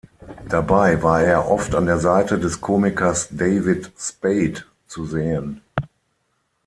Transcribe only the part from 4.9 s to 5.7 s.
sehen.